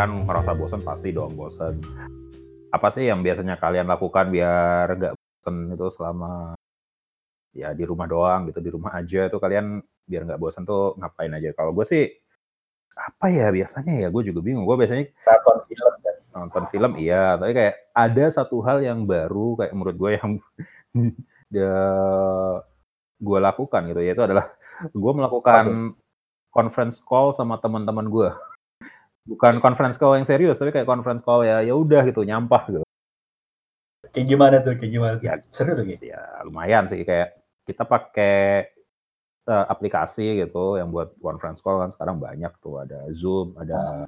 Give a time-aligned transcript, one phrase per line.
[0.00, 1.76] kan ngerasa bosan pasti dong bosan.
[2.72, 6.56] Apa sih yang biasanya kalian lakukan biar gak bosan itu selama
[7.52, 11.28] ya di rumah doang gitu di rumah aja tuh kalian biar nggak bosan tuh ngapain
[11.36, 11.52] aja?
[11.52, 12.08] Kalau gue sih
[12.96, 14.64] apa ya biasanya ya gue juga bingung.
[14.64, 17.36] Gue biasanya nonton film kan nonton film iya.
[17.36, 20.30] Tapi kayak ada satu hal yang baru kayak menurut gue yang
[21.52, 21.76] dia
[23.20, 24.48] gue lakukan gitu yaitu adalah
[24.80, 25.92] gue melakukan
[26.48, 28.30] conference call sama teman-teman gue
[29.30, 32.82] bukan conference call yang serius tapi kayak conference call ya ya udah gitu nyampah gitu
[34.10, 35.38] kayak gimana tuh kayak gimana Ya.
[35.54, 38.66] seru tuh gitu ya lumayan sih kayak kita pakai
[39.46, 44.04] eh, aplikasi gitu yang buat conference call kan sekarang banyak tuh ada Zoom ada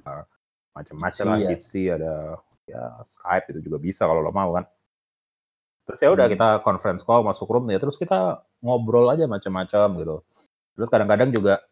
[0.75, 1.95] macam-macam lah Jitsi, ya.
[1.95, 2.13] Ada
[2.67, 4.67] ya Skype itu juga bisa kalau lo mau kan
[5.83, 6.35] terus ya udah Hmm.
[6.35, 10.17] kita conference call masuk room ya terus kita ngobrol aja macam-macam gitu
[10.75, 11.63] terus kadang-kadang juga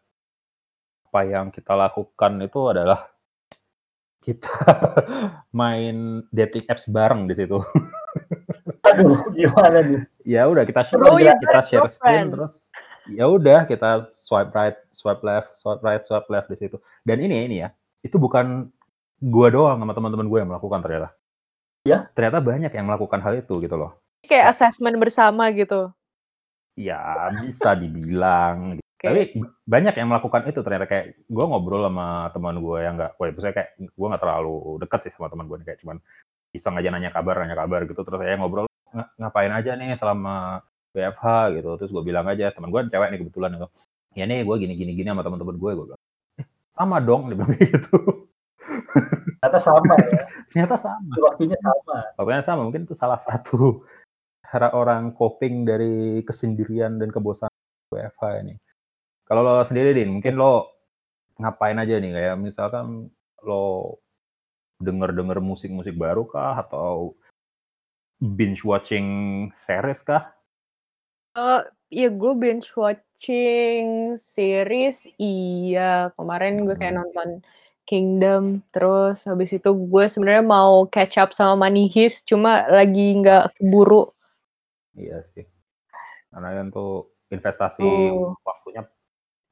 [1.08, 3.11] apa yang kita lakukan itu adalah
[4.22, 4.54] kita
[5.60, 7.58] main dating apps bareng di situ
[8.86, 12.30] aduh gimana nih ya udah kita share Bro, you kita share screen girlfriend.
[12.34, 12.54] terus
[13.10, 17.50] ya udah kita swipe right swipe left swipe right swipe left di situ dan ini
[17.50, 18.70] ini ya itu bukan
[19.18, 21.10] gua doang sama teman-teman gue yang melakukan ternyata
[21.82, 22.06] Ya?
[22.14, 25.90] ternyata banyak yang melakukan hal itu gitu loh Kayak assessment bersama gitu.
[26.78, 28.78] ya bisa dibilang.
[29.02, 29.22] Tapi
[29.66, 30.86] banyak yang melakukan itu ternyata.
[30.86, 35.00] Kayak gue ngobrol sama teman gue yang nggak, wah maksudnya kayak gue nggak terlalu dekat
[35.06, 35.96] sih sama teman gue kayak cuman
[36.54, 38.00] iseng aja nanya kabar nanya kabar gitu.
[38.06, 40.62] Terus saya ngobrol "Nga- ngapain aja nih selama
[40.94, 41.26] WFH
[41.58, 41.70] gitu.
[41.80, 43.50] Terus gue bilang aja teman gue cewek nih kebetulan.
[43.58, 43.68] Gitu
[44.12, 46.02] ya nih gue gini gini gini sama teman-teman gue gue bilang
[46.40, 47.28] "Eh, sama dong.
[47.32, 47.98] Dia bilang gitu.
[49.42, 50.22] Ternyata sama ya.
[50.52, 51.12] Ternyata sama.
[51.18, 51.96] Waktunya sama.
[52.14, 52.60] Pokoknya sama.
[52.68, 53.82] Mungkin itu salah satu
[54.46, 57.50] cara orang coping dari kesendirian dan kebosanan
[57.90, 58.54] WFH ini.
[59.32, 60.76] Kalau lo sendiri din, mungkin lo
[61.40, 63.08] ngapain aja nih kayak misalkan
[63.40, 63.96] lo
[64.76, 67.16] denger-denger musik-musik baru kah atau
[68.20, 70.36] binge watching series kah?
[71.32, 77.00] Eh, ya gue binge watching series iya kemarin gue kayak Hmm.
[77.00, 77.28] nonton
[77.88, 83.56] Kingdom terus habis itu gue sebenarnya mau catch up sama Money Heist cuma lagi nggak
[83.56, 84.12] keburu
[84.92, 85.48] Iya sih.
[86.28, 88.36] Karena kan tuh investasi Oh.
[88.44, 88.84] waktunya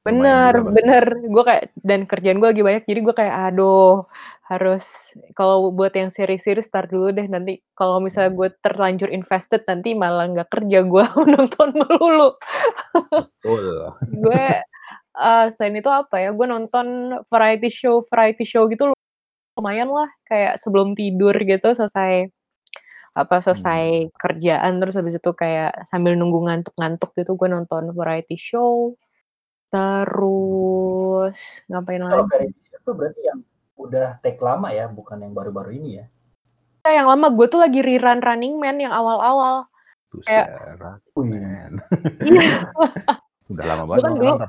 [0.07, 1.05] bener lumayan bener.
[1.29, 4.09] Gue kayak dan kerjaan gue lagi banyak jadi gue kayak aduh
[4.51, 4.83] harus
[5.31, 7.27] kalau buat yang series-series start dulu deh.
[7.29, 11.03] Nanti kalau misalnya gue terlanjur invested nanti malah nggak kerja gue
[11.37, 12.29] nonton melulu.
[13.41, 13.93] Betul.
[14.25, 14.45] gue
[15.11, 18.91] eh selain itu apa ya gue nonton variety show variety show gitu
[19.59, 20.09] lumayan lah.
[20.25, 22.31] Kayak sebelum tidur gitu selesai
[23.11, 28.95] apa selesai kerjaan terus habis itu kayak sambil nunggu ngantuk-ngantuk gitu gue nonton variety show
[29.71, 31.33] terus
[31.65, 33.39] ngapain kalau lagi variety show tuh berarti yang
[33.75, 36.07] udah take lama ya bukan yang baru-baru ini ya
[36.81, 39.69] Eh, yang lama gue tuh lagi rerun Running Man yang awal-awal
[40.11, 40.25] Wih.
[41.23, 41.77] men.
[42.25, 42.65] iya
[43.53, 44.39] Udah lama Gue banget kan dulu-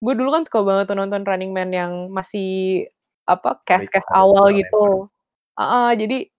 [0.00, 2.86] gue dulu kan suka banget tuh nonton Running Man yang masih
[3.26, 5.10] apa cast-cast awal gitu.
[5.52, 6.30] Ah, jadi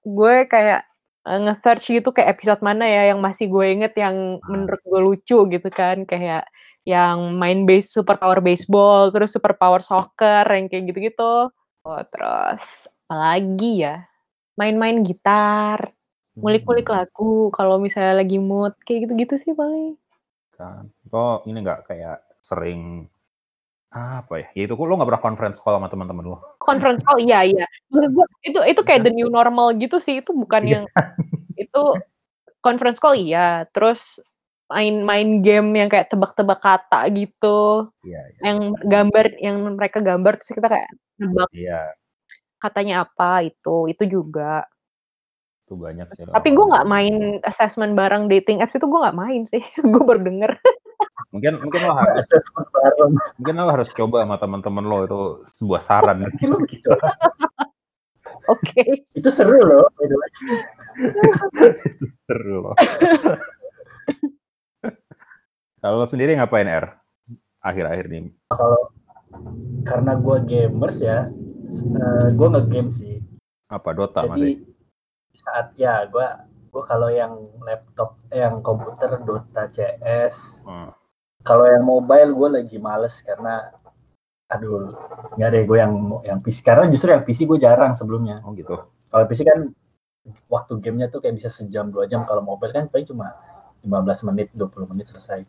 [0.00, 0.86] gue kayak
[1.20, 4.48] eh, nge-search gitu kayak episode mana ya yang masih gue inget yang Ah.
[4.48, 6.46] menurut gue lucu gitu kan kayak
[6.88, 11.52] yang main base super power baseball terus super power soccer yang kayak gitu-gitu.
[11.84, 14.04] Oh, terus apalagi ya?
[14.56, 15.92] Main-main gitar,
[16.36, 16.96] ngulik-ngulik Hmm.
[17.04, 19.96] lagu kalau misalnya lagi mood kayak gitu-gitu sih paling.
[20.52, 23.08] kan kok ini nggak kayak sering
[23.90, 27.18] apa ya ya itu kok lo nggak pernah conference call sama teman-teman lo Conference call
[27.24, 27.64] iya iya.
[27.90, 30.72] Maksud gua itu itu kayak the new normal gitu sih, itu bukan Iya.
[30.76, 30.84] yang
[31.56, 31.82] itu
[32.60, 34.20] conference call iya, terus
[34.70, 40.54] main-main game yang kayak tebak-tebak kata gitu, iya iya yang gambar yang mereka gambar terus
[40.54, 40.88] kita kayak
[41.18, 41.90] nebak iya
[42.62, 44.62] katanya apa itu, itu juga.
[45.66, 49.42] itu banyak sih Tapi gue nggak main assessment bareng dating apps itu gue nggak main
[49.48, 49.62] sih,
[49.92, 50.54] gue baru denger.
[51.32, 55.20] mungkin mungkin lo harus assessment bareng mungkin lo harus coba sama teman-teman lo itu
[55.60, 56.90] sebuah saran lu gitu.
[58.48, 59.06] Oke.
[59.14, 59.86] itu seru loh
[61.92, 62.74] itu seru loh
[65.80, 66.94] kalau sendiri ngapain R
[67.60, 68.30] akhir-akhir ini
[69.84, 71.28] karena gue gamers ya
[72.34, 73.22] gue nge-game sih.
[73.70, 74.54] Apa Dota jadi masih?
[75.38, 76.26] saat ya gue
[76.70, 77.32] gue kalau yang
[77.62, 80.90] laptop eh, yang komputer Dota CS Hmm.
[81.46, 83.70] kalau yang mobile gue lagi males karena
[84.50, 84.92] aduh
[85.38, 85.94] nggak deh gue yang
[86.26, 88.42] yang PC karena justru yang PC gue jarang sebelumnya.
[88.42, 88.74] Oh gitu.
[89.10, 89.70] Kalau PC kan
[90.50, 92.26] waktu gamenya tuh kayak bisa sejam dua jam.
[92.26, 93.32] Kalau mobile kan paling cuma
[93.86, 95.46] 15 menit 20 menit selesai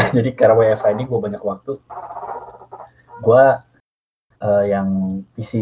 [0.16, 1.72] jadi karena WiFi ini gue banyak waktu
[3.20, 3.44] gue
[4.40, 4.88] eh, yang
[5.36, 5.52] PC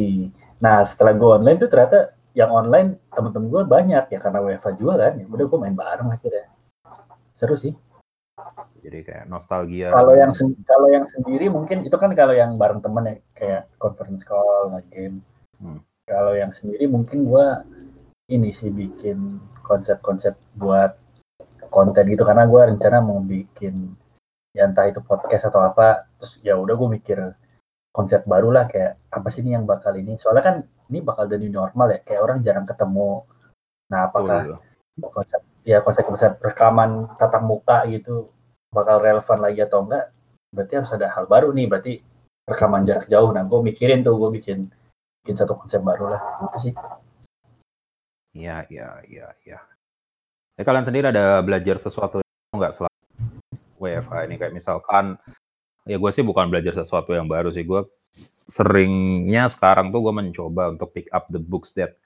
[0.59, 4.95] Nah setelah gue online tuh ternyata yang online temen-temen gue banyak ya karena WFA juga
[4.99, 5.13] kan.
[5.19, 6.47] Ya udah gue main bareng akhirnya.
[7.39, 7.75] Seru sih.
[8.79, 9.91] Jadi kayak nostalgia.
[9.91, 10.31] Kalau yang
[10.63, 15.19] kalau yang sendiri mungkin itu kan kalau yang bareng temen ya kayak conference call, nge-game.
[15.59, 15.83] Hmm.
[16.07, 17.67] Kalau yang sendiri mungkin gua
[18.31, 20.95] ini sih bikin konsep-konsep buat
[21.69, 23.99] konten gitu karena gua rencana mau bikin
[24.59, 27.19] ya entah itu podcast atau apa terus ya udah gue mikir
[27.95, 30.19] konsep baru lah kayak apa sih ini yang bakal ini.
[30.19, 30.57] Soalnya kan
[30.91, 33.23] ini bakal jadi normal ya kayak orang jarang ketemu.
[33.95, 34.59] Nah apakah
[34.99, 35.11] Betul.
[35.15, 38.35] konsep ya konsep-konsep rekaman tatap muka gitu
[38.75, 40.11] bakal relevan lagi atau enggak?
[40.51, 41.93] Berarti harus ada hal baru nih berarti
[42.51, 43.31] rekaman jarak jauh.
[43.31, 44.67] Nah gue mikirin tuh gue bikin
[45.23, 46.21] bikin satu konsep baru lah.
[46.51, 46.75] Itu sih.
[48.35, 49.59] Iya, iya, iya, iya.
[50.59, 52.19] Ya, kalian sendiri ada belajar sesuatu
[52.55, 52.88] nggak selama
[53.79, 54.35] WFH ini?
[54.37, 55.17] Kayak misalkan,
[55.89, 57.65] ya gue sih bukan belajar sesuatu yang baru sih.
[57.65, 57.87] Gue
[58.49, 61.97] seringnya sekarang tuh gue mencoba untuk pick up the books that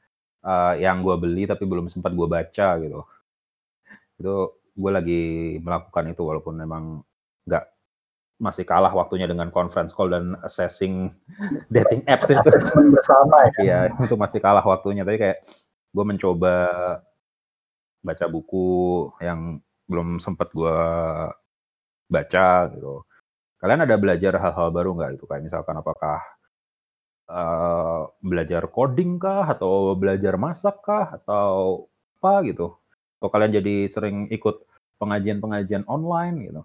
[0.43, 3.01] uh, yang gue beli tapi belum sempat gue baca gitu.
[4.19, 4.35] Itu
[4.73, 5.23] gue lagi
[5.63, 6.85] melakukan itu walaupun memang
[7.47, 7.65] nggak
[8.43, 11.07] masih kalah waktunya dengan conference call dan assessing
[11.75, 12.51] dating apps itu.
[12.91, 15.07] bersama ya Iya, itu masih kalah waktunya.
[15.07, 15.39] Tapi kayak
[15.93, 16.55] gue mencoba
[18.03, 18.67] baca buku
[19.23, 20.77] yang belum sempat gue
[22.13, 23.01] baca gitu.
[23.57, 25.25] Kalian ada belajar hal-hal baru nggak itu?
[25.25, 26.21] Kayak misalkan apakah
[27.33, 31.89] eh, belajar coding kah atau belajar masak kah atau
[32.21, 32.77] apa gitu?
[33.17, 34.69] Atau kalian jadi sering ikut
[35.01, 36.63] pengajian-pengajian online gitu?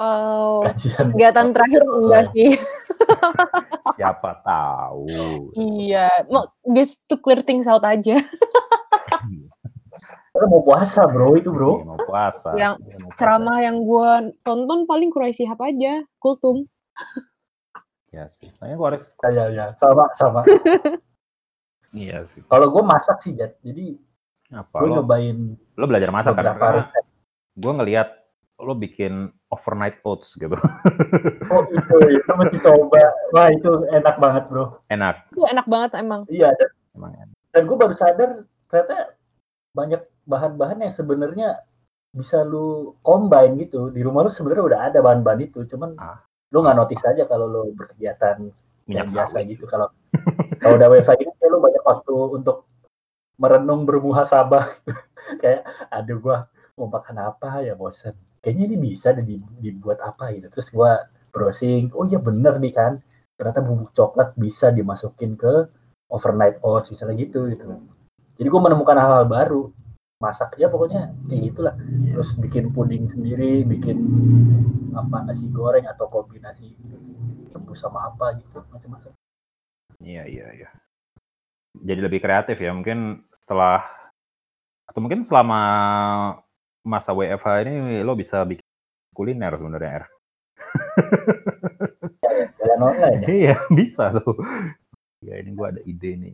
[0.00, 2.56] Oh, kajian kegiatan terakhir enggak sih.
[4.00, 5.52] Siapa tahu.
[5.56, 8.16] Iya, mau just to clear things out aja.
[10.30, 12.50] Karena mau puasa bro itu Iya, bro mau puasa.
[12.54, 13.18] Yang Iya, mau puasa.
[13.18, 14.10] Ceramah yang gue
[14.40, 16.70] tonton paling Quraisy Shihab aja, Kultum.
[18.10, 18.50] Ya sih.
[18.52, 19.00] Kayaknya korek.
[19.26, 20.40] ya ya sama sama
[21.90, 22.42] Iya sih.
[22.46, 23.58] kalau gue masak sih Jat.
[23.60, 23.98] jadi
[24.52, 24.94] Apa gue lo?
[24.98, 26.54] nyobain Lo belajar masak kan?
[26.78, 27.04] resep
[27.52, 28.08] gue ngelihat
[28.60, 29.14] lo bikin
[29.48, 30.54] overnight oats gitu.
[31.50, 35.26] oh itu itu mesti coba wah itu enak banget bro Enak.
[35.30, 36.22] Itu enak banget emang.
[36.26, 37.34] iya dan, Emang enak.
[37.50, 38.30] dan gue baru sadar
[38.66, 38.96] ternyata
[39.70, 41.48] banyak bahan-bahan yang sebenarnya
[42.10, 43.90] bisa lu combine gitu.
[43.90, 46.22] Di rumah lu sebenarnya udah ada bahan-bahan itu cuman Ah.
[46.50, 48.38] lu nggak notice aja kalau lu berkegiatan
[48.86, 49.50] Minyak yang biasa sawit.
[49.50, 49.64] gitu.
[49.66, 49.90] Kalau
[50.58, 52.56] kalau udah wifi ini kayak lu banyak waktu untuk
[53.36, 54.64] merenung bermuhasabah.
[55.40, 56.36] Kayak aduh gua
[56.74, 58.12] mau makan apa ya bosen.
[58.40, 60.48] Kayaknya ini bisa deh di- dibuat apa gitu.
[60.50, 62.92] Terus gua browsing oh iya bener nih kan.
[63.38, 65.68] Ternyata bubuk coklat bisa dimasukin ke
[66.10, 67.64] overnight oats misalnya gitu gitu.
[68.36, 69.70] Jadi gua menemukan hal-hal baru
[70.20, 71.74] masak ya pokoknya kayak gitulah
[72.12, 73.98] terus bikin puding sendiri bikin
[74.92, 76.76] apa nasi goreng atau kombinasi
[77.56, 79.16] rebus sama apa gitu macam-macam
[80.00, 80.68] Iya iya iya.
[81.76, 83.84] Jadi lebih kreatif ya mungkin setelah
[84.88, 85.60] atau mungkin selama
[86.82, 88.64] masa WFH ini lo bisa bikin
[89.12, 90.04] kuliner sebenarnya R.
[92.58, 94.40] jalan online ya Iya bisa tuh.
[95.20, 96.32] Ya ini gua ada ide nih.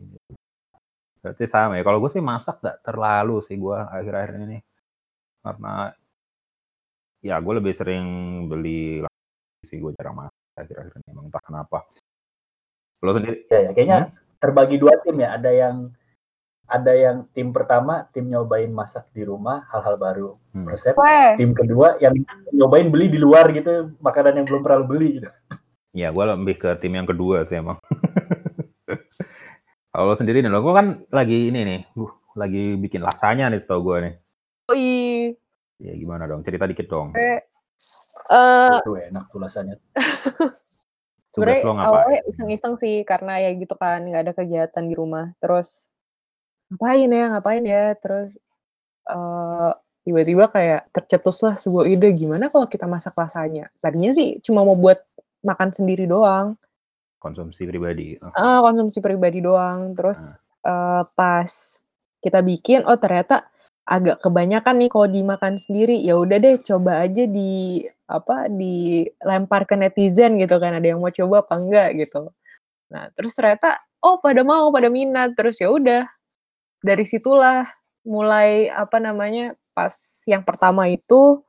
[1.27, 1.83] Berarti sama ya.
[1.83, 4.59] Kalau gue sih masak gak terlalu sih gua akhir-akhir ini.
[5.43, 5.91] Karena
[7.19, 8.05] ya gue lebih sering
[8.47, 9.03] beli
[9.67, 11.07] sih gue jarang masak akhir-akhir ini.
[11.11, 11.79] Emang entah kenapa.
[13.03, 13.45] Lo sendiri?
[13.51, 13.99] ya, ya kayaknya
[14.39, 15.91] terbagi dua tim ya ada yang
[16.67, 20.65] ada yang tim pertama tim nyobain masak di rumah hal-hal baru Hmm.
[20.65, 22.17] resep Weh, tim kedua yang
[22.49, 25.29] nyobain beli di luar gitu makanan yang belum pernah beli gitu
[25.97, 27.81] Ya, gue lebih ke tim yang kedua sih emang.
[29.97, 33.57] Kalau lo sendiri nih, lo gue kan lagi ini nih, uh, lagi bikin lasanya nih
[33.57, 34.13] setahu gue nih.
[34.69, 34.85] oi.
[35.81, 37.17] Ya gimana dong, cerita dikit dong.
[37.17, 37.41] Eh,
[38.29, 39.41] eh, itu enak tuh
[41.33, 45.33] sebenarnya lo awalnya iseng-iseng sih karena ya gitu kan nggak ada kegiatan di rumah.
[45.41, 45.89] Terus
[46.69, 47.97] ngapain ya, ngapain ya.
[47.97, 48.37] Terus
[49.09, 49.71] eh
[50.05, 53.73] tiba-tiba kayak tercetuslah sebuah ide gimana kalau kita masak lasanya.
[53.81, 55.01] Tadinya sih cuma mau buat
[55.41, 56.53] makan sendiri doang.
[57.17, 58.13] Konsumsi pribadi.
[58.37, 59.97] Ah, konsumsi pribadi doang.
[59.97, 61.51] Terus eh, pas
[62.21, 63.49] kita bikin, oh ternyata
[63.87, 65.97] agak kebanyakan nih kalau dimakan sendiri.
[66.05, 70.77] Ya udah deh, coba aja di apa dilempar ke netizen gitu kan.
[70.77, 72.29] Ada yang mau coba apa enggak gitu.
[72.93, 75.33] Nah, terus ternyata oh pada mau, pada minat.
[75.33, 76.05] Terus ya udah
[76.85, 77.65] dari situlah
[78.07, 79.93] mulai apa namanya pas
[80.29, 81.43] yang pertama itu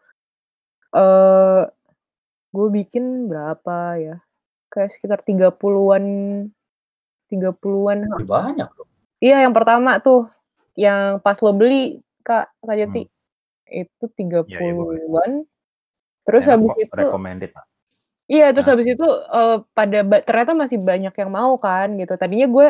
[0.97, 1.63] eh
[2.49, 4.17] gue bikin berapa ya?
[4.78, 6.04] Kayak sekitar 30-an
[7.26, 8.87] 30-an Lebih banyak loh
[9.18, 10.30] Iya, yang pertama tuh,
[10.78, 13.02] yang pas lo beli, Kak, Kak Jati,
[13.66, 14.04] itu
[14.47, 15.02] Iya, iya, boleh.
[15.02, 15.30] 30-an.
[16.23, 17.50] Terus enak habis itu recommended.
[18.30, 18.73] iya, terus Nah.
[18.78, 22.14] habis itu, eee, pada ternyata masih banyak yang mau kan, gitu.
[22.14, 22.68] Tadinya gue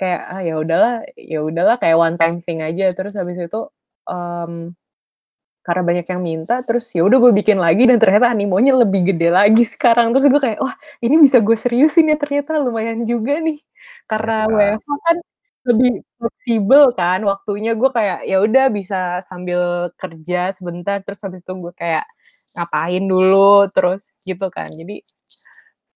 [0.00, 3.68] kayak ah ya udahlah ya udahlah kayak one time thing aja terus habis itu
[4.08, 4.72] um,
[5.60, 9.28] karena banyak yang minta terus ya udah gue bikin lagi dan ternyata animonya lebih gede
[9.32, 10.12] lagi sekarang.
[10.16, 10.74] Terus gue kayak wah
[11.04, 13.60] ini bisa gue seriusin ya ternyata lumayan juga nih.
[14.08, 14.48] Karena.
[14.48, 15.16] WFH kan
[15.68, 21.00] lebih fleksibel kan waktunya gue kayak ya udah bisa sambil kerja sebentar.
[21.04, 22.04] Terus habis itu gue kayak
[22.56, 23.68] ngapain dulu?
[23.72, 24.68] Terus gitu kan.
[24.72, 25.04] Jadi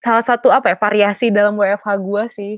[0.05, 2.53] salah satu apa ya variasi dalam WFH gue sih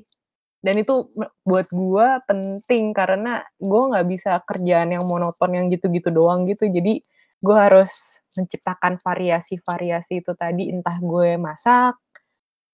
[0.66, 1.14] dan itu
[1.46, 6.66] buat gue penting karena gue nggak bisa kerjaan yang monoton yang gitu-gitu doang gitu.
[6.66, 6.98] Jadi
[7.38, 10.74] gue harus menciptakan variasi-variasi itu tadi.
[10.74, 11.94] Entah gue masak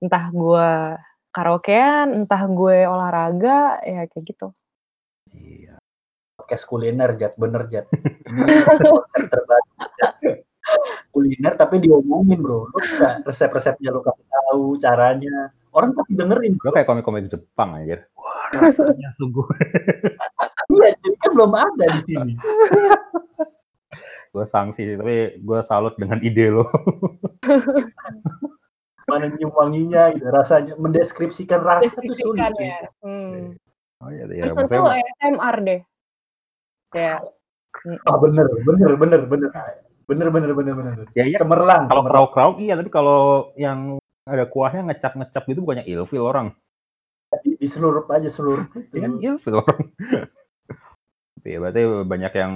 [0.03, 0.71] entah gue
[1.31, 4.49] karaokean entah gue olahraga ya kayak gitu.
[5.37, 5.77] Iya.
[6.33, 7.37] podcast kuliner Jat.
[7.37, 7.87] Bener Jat.
[8.33, 8.57] Ini
[10.01, 10.17] Jat.
[11.13, 12.73] kuliner tapi diomongin bro.
[12.73, 12.81] Lu
[13.29, 16.55] resep-resepnya lu kasih tahu caranya orang pasti dengerin.
[16.61, 18.05] Lo kayak komik-komik Jepang aja.
[18.17, 19.45] Wah, rasanya sungguh.
[20.77, 22.33] iya, jadi kan belum ada di sini.
[24.33, 26.65] gue sanksi tapi gue salut dengan ide lo.
[29.05, 30.25] Mana nyium wanginya, gitu.
[30.31, 32.49] rasanya mendeskripsikan rasa itu sulit.
[32.57, 32.81] Ya.
[32.81, 32.89] Gitu.
[33.05, 33.61] Hmm.
[34.01, 34.49] Oh iya, iya.
[34.49, 35.81] Terus itu ASMR deh.
[36.97, 37.17] Ya.
[38.09, 39.51] Oh bener, bener, bener, bener.
[40.03, 40.97] Bener, bener, bener, bener.
[41.17, 41.39] Ya, iya.
[41.41, 41.89] Cemerlang.
[41.89, 46.55] Kalau kerau-kerau iya, tapi kalau yang ada kuahnya ngecap-ngecap gitu bukannya ilfil orang.
[47.43, 49.83] di, di seluruh aja seluruh Iya kan ilfil orang.
[51.43, 52.55] Iya, berarti banyak yang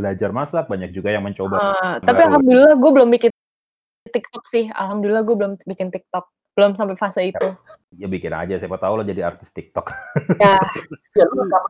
[0.00, 1.52] belajar masak, banyak juga yang mencoba.
[1.60, 2.28] Ah, tapi baru.
[2.32, 3.30] alhamdulillah gue belum bikin
[4.08, 7.48] TikTok sih alhamdulillah gue belum bikin TikTok belum sampai fase itu
[8.00, 9.92] Ya bikin aja, siapa tahu lo jadi artis TikTok.
[10.42, 10.56] ya
[11.12, 11.64] ya lu rekam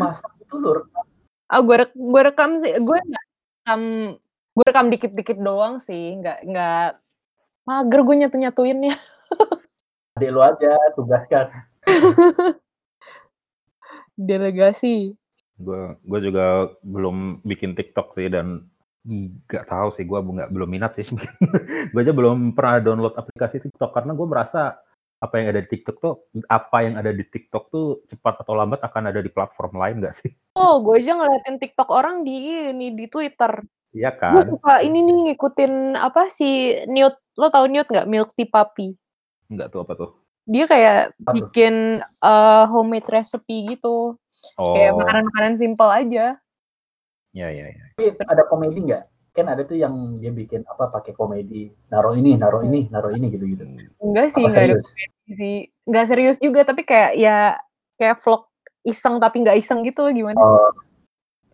[0.00, 1.04] masak itu lu rekam
[1.52, 3.80] ah gue rek gue rekam sih gue nggak rekam
[4.56, 6.88] gue rekam dikit-dikit doang sih nggak nggak
[7.68, 8.96] mager gue nyatu nyatuinnya
[10.18, 11.46] adik lu aja tugaskan.
[14.18, 15.14] Delegasi.
[15.54, 18.66] Gue gue juga belum bikin TikTok sih dan
[19.06, 21.06] nggak tahu sih gue nggak belum minat sih.
[21.94, 24.76] Gue aja belum pernah download aplikasi TikTok karena gue merasa
[25.22, 26.14] apa yang ada di TikTok tuh
[26.50, 30.12] apa yang ada di TikTok tuh cepat atau lambat akan ada di platform lain nggak
[30.18, 30.34] sih?
[30.58, 32.36] Oh gue aja ngeliatin TikTok orang di
[32.74, 33.62] ini di Twitter
[33.96, 34.44] iya gue kan?
[34.44, 38.08] suka ini nih ngikutin apa sih Newt lo tau Newt nggak?
[38.08, 38.92] Milk Tea Puppy.
[39.48, 40.10] Nggak tuh apa tuh?
[40.48, 44.16] Dia kayak Apa bikin eh, homemade recipe gitu.
[44.54, 44.70] Oh.
[44.74, 46.38] kayak makanan-makanan simple aja.
[47.34, 49.04] Ya ya ya tapi ada komedi nggak?
[49.34, 51.74] Kan ada tuh yang dia bikin apa pakai komedi.
[51.90, 53.66] Naruh ini naruh ini naruh ini gitu gitu
[53.98, 54.84] enggak sih enggak ada serius?
[54.86, 55.56] komedi sih.
[55.86, 57.58] Enggak serius juga tapi kayak ya
[57.98, 58.46] kayak vlog
[58.86, 60.38] iseng tapi nggak iseng gitu gimana?
[60.38, 60.70] Oh,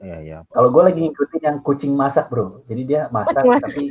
[0.05, 2.61] ya ya kalau gue lagi ngikutin yang kucing masak bro.
[2.69, 3.71] Jadi dia masak Kucing masak.
[3.73, 3.85] tapi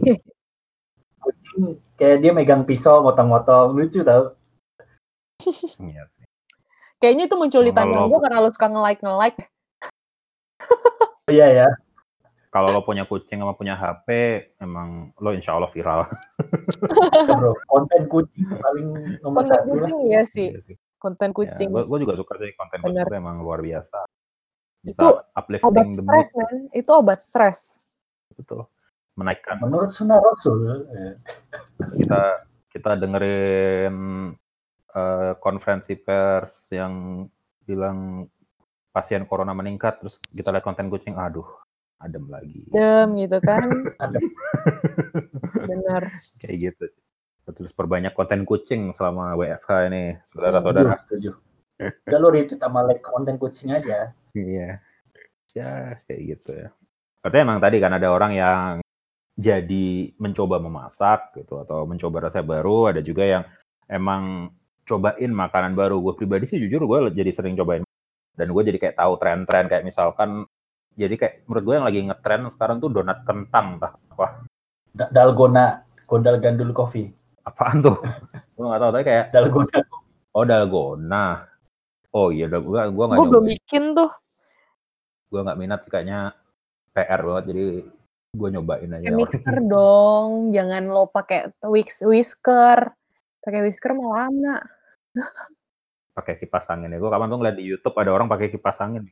[1.17, 1.61] kucing
[1.97, 3.73] kayak dia megang pisau motong-motong.
[3.73, 4.37] Lucu tau.
[5.83, 6.23] Iya sih.
[7.01, 9.39] Kayaknya itu muncul di timeline lo- gue karena lo suka nge-like nge-like
[11.27, 11.67] oh, iya ya
[12.53, 14.07] kalau lo punya kucing sama punya HP
[14.61, 16.05] emang lo insya Allah viral.
[17.41, 18.87] Bro konten kucing paling
[19.25, 19.73] nomor konten satu.
[19.73, 20.49] lah kucing iya sih.
[20.53, 20.75] Iya sih.
[21.01, 21.67] konten kucing.
[21.73, 24.05] Ya, gue juga suka sih konten kucing itu emang luar biasa.
[24.83, 27.59] Bisa Itu obat uplifting the mood, stres man itu obat stres
[28.35, 28.67] betul.
[29.15, 31.15] Menaikkan menurut sunnah rasul eh,
[32.03, 32.21] kita
[32.67, 33.95] kita dengerin
[34.91, 37.25] eh, konferensi pers yang
[37.63, 38.27] bilang
[38.93, 41.47] pasien corona meningkat, terus kita lihat konten kucing, aduh,
[41.97, 42.61] adem lagi.
[42.69, 43.65] dem gitu kan
[44.05, 44.21] Adem.
[45.65, 46.85] bener Kayak gitu.
[47.43, 50.95] Terus perbanyak konten kucing selama WFH ini, saudara-saudara.
[51.81, 54.13] Udah lo retweet sama like konten kucing aja.
[54.33, 54.81] Iya.
[55.53, 56.51] Ya, kayak gitu.
[56.53, 56.69] Ya.
[57.21, 58.81] Artinya emang tadi kan ada orang yang
[59.33, 63.43] jadi mencoba memasak gitu atau mencoba resep baru, ada juga yang
[63.89, 64.53] emang
[64.85, 66.01] cobain makanan baru.
[66.01, 67.85] Gue pribadi sih jujur gue jadi sering cobain.
[68.33, 69.69] Dan gue jadi kayak tahu tren-tren.
[69.69, 70.45] Kayak misalkan
[70.93, 74.45] jadi kayak menurut gue yang lagi ngetren sekarang tuh donat kentang entah apa
[74.93, 77.09] Da- dalgona gondal gandul coffee
[77.41, 77.97] apaan tuh?
[78.53, 79.79] Gue nggak tahu tapi kayak dalgona.
[80.37, 81.25] Oh dalgona
[82.13, 84.11] oh iya gue gue nggak gue belum bikin tuh.
[85.33, 86.37] Gue nggak minat sih kayaknya
[86.93, 87.65] PR banget jadi
[88.33, 92.93] gue nyobain aja pakai mixer dong jangan lo pakai whis whisker.
[93.43, 94.61] Pakai whisker mau lama.
[96.13, 97.01] Pakai kipas angin ya.
[97.01, 99.09] Gue kapan tuh ngeliat di YouTube ada orang pakai kipas angin.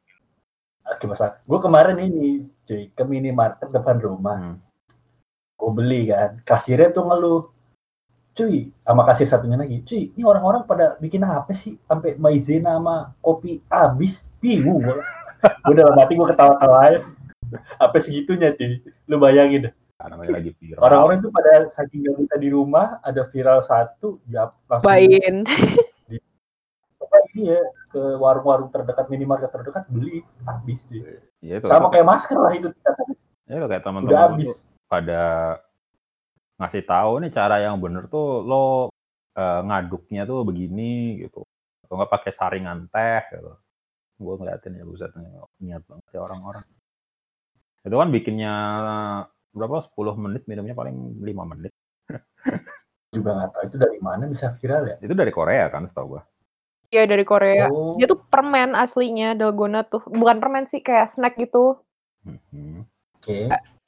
[1.01, 4.37] Gimana gue kemarin ini cuy ke minimarket depan rumah.
[4.37, 4.57] Hmm.
[5.61, 6.41] gue beli kan.
[6.41, 7.41] Kasirnya tuh ngeluh
[8.41, 9.85] cuy sama kasir satunya lagi.
[9.85, 11.77] Cuy ini orang-orang pada bikin apa sih?
[11.85, 14.33] Sampai maizena sama kopi habis.
[14.41, 14.97] Bingung gue
[15.41, 16.99] gue dalam hati gue ketawa-tawa aja.
[17.77, 18.81] Apa segitunya cuy?
[19.05, 19.73] Lu bayangin deh.
[20.01, 20.81] Karena namanya lagi viral.
[20.81, 25.45] orang-orang itu pada saking gak bisa di rumah ada viral satu ya langsung bayin
[26.97, 27.61] apa ini ya
[27.93, 31.05] ke warung-warung terdekat minimarket terdekat beli habis sih.
[31.43, 31.67] Ya itu.
[31.67, 32.69] Sama kayak masker lah itu.
[33.45, 34.47] Ya kayak Udah teman-teman
[34.87, 35.21] pada
[36.61, 38.93] ngasih tahu nih cara yang bener tuh lo
[39.33, 41.41] eh, ngaduknya tuh begini gitu.
[41.81, 43.57] Atau nggak pakai saringan teh gitu.
[44.21, 45.33] Gue ngeliatin ya buset nih,
[45.65, 46.65] niat banget ya orang-orang.
[47.81, 48.53] Itu kan bikinnya
[49.51, 51.73] berapa 10 menit minumnya paling 5 menit.
[53.15, 54.95] Juga nggak tahu itu dari mana bisa viral ya.
[55.01, 56.23] Itu dari Korea kan setahu gue.
[56.91, 57.71] Iya dari Korea.
[57.71, 60.03] Oh, Dia tuh permen aslinya dalgona tuh.
[60.05, 61.79] Bukan permen sih kayak snack gitu.
[62.27, 62.85] Mhm.
[63.17, 63.37] oke.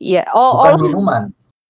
[0.01, 0.24] Iya.
[0.34, 1.24] Oh, Bukan oh minuman.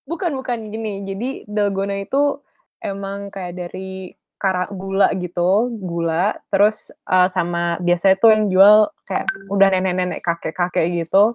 [0.03, 1.03] Bukan bukan gini.
[1.07, 2.39] Jadi dalgona itu
[2.83, 6.36] emang kayak dari kara gula gitu, gula.
[6.51, 8.75] Terus eh, sama biasanya tuh yang jual
[9.07, 11.31] kayak udah nenek-nenek kakek-kakek gitu.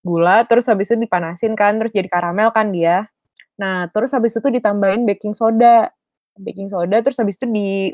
[0.00, 3.10] Gula, terus habis itu dipanasin kan, terus jadi karamel kan dia.
[3.60, 5.90] Nah, terus habis itu ditambahin baking soda.
[6.38, 7.90] Baking soda terus habis itu di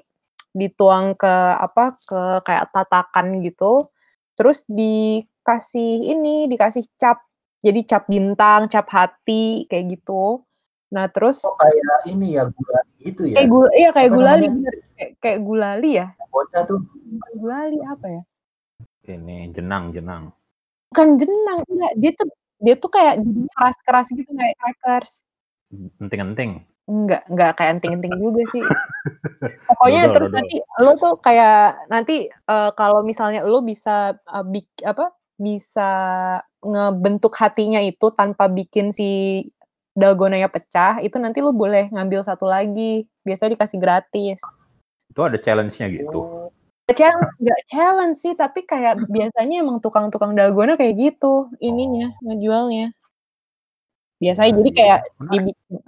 [0.54, 3.90] dituang ke apa ke kayak tatakan gitu.
[4.38, 7.18] Terus dikasih ini, dikasih cap.
[7.64, 10.44] Jadi cap bintang, cap hati kayak gitu.
[10.92, 13.40] Nah, terus Oh, kayak ini ya gula gitu ya.
[13.40, 14.54] kayak gula iya kayak Apa gulali namanya?
[14.60, 14.74] bener.
[14.94, 16.06] Kayak, kayak gulali ya?
[16.28, 16.78] Bocah tuh
[17.40, 18.22] gulali apa ya?
[19.04, 20.28] Ini jenang-jenang.
[20.92, 21.92] Bukan jenang, enggak.
[21.96, 22.28] Dia tuh
[22.60, 23.14] dia tuh kayak
[23.56, 25.24] keras-keras gitu kayak crackers.
[25.98, 26.62] Enting-enting.
[26.84, 28.62] Enggak, enggak kayak enting-enting juga sih.
[29.68, 30.36] Pokoknya Dodol, terus dodol.
[30.36, 35.90] nanti lo tuh kayak nanti eh, kalau misalnya lo bisa eh, bik- apa bisa
[36.62, 39.42] ngebentuk hatinya itu tanpa bikin si
[39.94, 43.06] dalgonanya pecah, itu nanti lo boleh ngambil satu lagi.
[43.22, 44.40] Biasanya dikasih gratis.
[45.08, 46.20] Itu ada challenge-nya gitu.
[46.20, 46.50] oh,
[46.84, 52.92] Nggak challenge, nggak challenge sih, tapi kayak biasanya emang tukang-tukang dalgona kayak gitu ininya ngejualnya.
[54.20, 54.78] Biasanya Nah, jadi iya.
[54.78, 55.00] kayak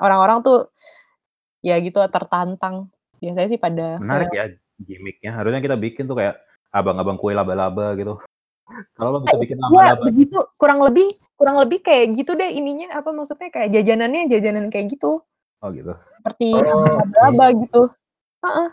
[0.00, 0.59] orang-orang tuh
[1.61, 2.88] ya gitu tertantang.
[3.20, 4.44] Biasanya sih pada Menarik ya
[4.80, 5.32] gimmicknya.
[5.32, 6.37] Harusnya kita bikin tuh kayak
[6.72, 8.20] abang-abang kue laba-laba gitu.
[8.98, 12.98] Kalau lo bisa bikin Ya laba-laba, begitu kurang lebih kurang lebih kayak gitu deh ininya
[12.98, 15.22] apa maksudnya kayak jajanannya jajanan kayak gitu
[15.62, 15.92] oh gitu.
[16.20, 17.83] seperti Oh, laba gitu.
[18.44, 18.68] Heeh.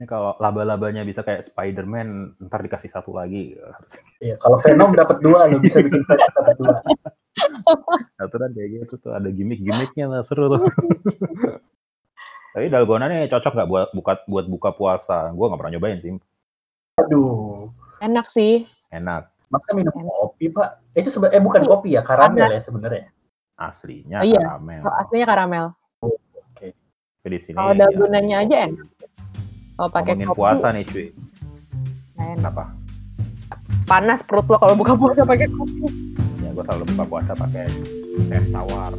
[0.00, 3.52] Ini kalau laba-labanya bisa kayak Spider-Man, ntar dikasih satu lagi.
[4.24, 6.76] Iya, kalau Venom dapat dua lo bisa bikin Venom dapat dua.
[8.20, 10.68] Aturan kayak gitu tuh ada gimmick-gimmicknya lah seru tuh.
[12.52, 15.32] Tapi dalgona nih cocok nggak buat buka buat buka puasa?
[15.32, 16.12] Gue nggak pernah nyobain sih.
[17.00, 18.64] Aduh, Enak sih.
[18.88, 20.80] Enak masa minum kopi pak?
[20.94, 23.10] Itu sebe- eh bukan kopi ya, karamel ya sebenarnya.
[23.60, 24.40] aslinya Oh, iya.
[24.40, 24.80] karamel.
[24.80, 25.66] Kalau aslinya karamel.
[27.20, 28.88] Tapi di sini Kalau ya, dalgonanya aja enak.
[29.76, 31.06] Kalau pakai kopi puasa nih cuy.
[32.16, 32.36] enak.
[32.40, 32.64] Kenapa?
[33.84, 35.82] panas perut lo kalau buka puasa pakai kopi.
[36.40, 37.66] Ya gue selalu buka puasa pakai
[38.30, 38.94] teh tawar.